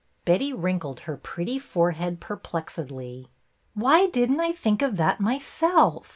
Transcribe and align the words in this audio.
Betty 0.25 0.51
wrinkled 0.51 1.01
her 1.01 1.15
pretty 1.15 1.59
forehead 1.59 2.19
perplexedly. 2.19 3.27
Why 3.75 4.07
did 4.07 4.31
n't 4.31 4.41
I 4.41 4.51
think 4.51 4.81
of 4.81 4.97
that 4.97 5.19
myself 5.19 6.09